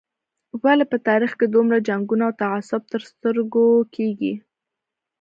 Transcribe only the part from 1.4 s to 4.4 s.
دومره جنګونه او تعصب تر سترګو کېږي.